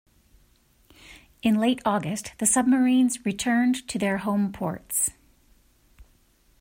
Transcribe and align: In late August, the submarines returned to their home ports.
In 1.43 1.59
late 1.59 1.79
August, 1.85 2.31
the 2.39 2.47
submarines 2.47 3.23
returned 3.23 3.87
to 3.87 3.99
their 3.99 4.17
home 4.17 4.51
ports. 4.51 5.11